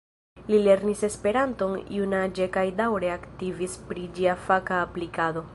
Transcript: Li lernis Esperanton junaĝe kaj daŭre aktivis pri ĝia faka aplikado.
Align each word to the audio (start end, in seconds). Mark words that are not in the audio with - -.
Li 0.51 0.61
lernis 0.67 1.03
Esperanton 1.07 1.75
junaĝe 1.97 2.49
kaj 2.57 2.65
daŭre 2.81 3.15
aktivis 3.19 3.79
pri 3.91 4.11
ĝia 4.19 4.37
faka 4.49 4.85
aplikado. 4.89 5.49